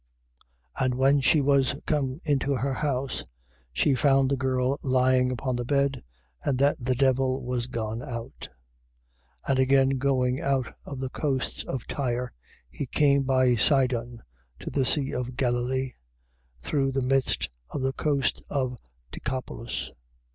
7:30. 0.79 0.85
And 0.85 0.95
when 0.95 1.21
she 1.21 1.41
was 1.41 1.75
come 1.85 2.19
into 2.23 2.53
her 2.53 2.73
house, 2.73 3.23
she 3.71 3.93
found 3.93 4.31
the 4.31 4.35
girl 4.35 4.79
lying 4.81 5.29
upon 5.31 5.55
the 5.55 5.63
bed 5.63 6.03
and 6.43 6.57
that 6.57 6.77
the 6.79 6.95
devil 6.95 7.43
was 7.43 7.67
gone 7.67 8.01
out. 8.01 8.49
7:31. 9.47 9.49
And 9.49 9.59
again 9.59 9.89
going 9.99 10.41
out 10.41 10.75
of 10.85 10.99
the 10.99 11.11
coasts 11.11 11.63
of 11.65 11.85
Tyre, 11.85 12.33
he 12.71 12.87
came 12.87 13.21
by 13.25 13.53
Sidon 13.53 14.23
to 14.57 14.71
the 14.71 14.85
sea 14.87 15.13
of 15.13 15.35
Galilee, 15.35 15.91
through 16.61 16.91
the 16.91 17.03
midst 17.03 17.43
the 17.51 17.75
of 17.77 17.81
the 17.83 17.93
coasts 17.93 18.41
of 18.49 18.79
Decapolis. 19.11 19.91